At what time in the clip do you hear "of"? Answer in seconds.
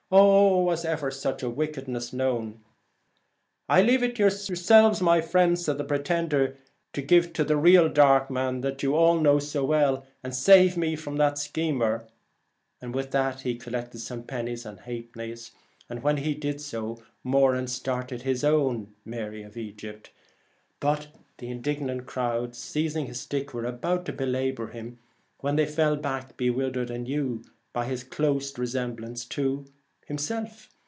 19.43-19.55